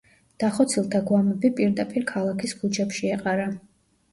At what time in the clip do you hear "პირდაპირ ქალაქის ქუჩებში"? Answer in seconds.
1.59-3.13